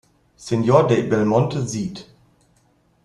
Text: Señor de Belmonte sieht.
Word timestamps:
Señor 0.35 0.87
de 0.87 1.03
Belmonte 1.03 1.61
sieht. 1.67 2.09